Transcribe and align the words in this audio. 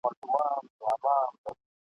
دا 0.03 0.09
هيواد 0.09 0.63
به 0.79 0.85
آزاديږي.. 0.89 1.51